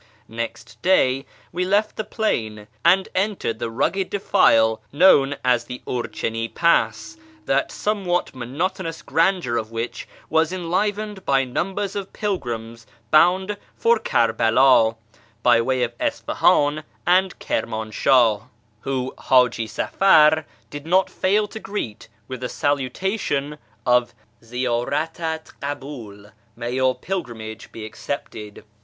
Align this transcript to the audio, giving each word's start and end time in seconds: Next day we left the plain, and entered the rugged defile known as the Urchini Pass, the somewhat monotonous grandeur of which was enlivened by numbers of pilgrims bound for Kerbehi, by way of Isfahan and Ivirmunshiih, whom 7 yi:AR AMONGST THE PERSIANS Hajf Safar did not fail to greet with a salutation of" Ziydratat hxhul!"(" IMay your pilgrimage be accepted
Next 0.33 0.81
day 0.81 1.27
we 1.51 1.63
left 1.63 1.95
the 1.95 2.03
plain, 2.03 2.65
and 2.83 3.07
entered 3.13 3.59
the 3.59 3.69
rugged 3.69 4.09
defile 4.09 4.81
known 4.91 5.35
as 5.45 5.65
the 5.65 5.83
Urchini 5.87 6.47
Pass, 6.47 7.17
the 7.45 7.67
somewhat 7.69 8.33
monotonous 8.33 9.03
grandeur 9.03 9.57
of 9.57 9.69
which 9.69 10.07
was 10.27 10.51
enlivened 10.51 11.23
by 11.23 11.43
numbers 11.43 11.95
of 11.95 12.13
pilgrims 12.13 12.87
bound 13.11 13.57
for 13.75 13.99
Kerbehi, 13.99 14.95
by 15.43 15.61
way 15.61 15.83
of 15.83 15.93
Isfahan 16.01 16.83
and 17.05 17.37
Ivirmunshiih, 17.39 18.41
whom 18.41 18.41
7 18.41 18.41
yi:AR 18.41 18.41
AMONGST 18.41 18.47
THE 18.81 19.17
PERSIANS 19.19 19.27
Hajf 19.27 19.69
Safar 19.69 20.45
did 20.71 20.87
not 20.87 21.11
fail 21.11 21.45
to 21.47 21.59
greet 21.59 22.07
with 22.27 22.43
a 22.43 22.49
salutation 22.49 23.59
of" 23.85 24.15
Ziydratat 24.41 25.53
hxhul!"(" 25.61 26.31
IMay 26.57 26.73
your 26.73 26.95
pilgrimage 26.95 27.71
be 27.71 27.85
accepted 27.85 28.63